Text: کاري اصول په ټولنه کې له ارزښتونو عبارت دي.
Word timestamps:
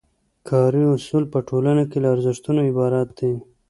کاري 0.49 0.83
اصول 0.95 1.23
په 1.33 1.39
ټولنه 1.49 1.83
کې 1.89 1.97
له 2.03 2.07
ارزښتونو 2.15 2.59
عبارت 2.69 3.07
دي. 3.19 3.33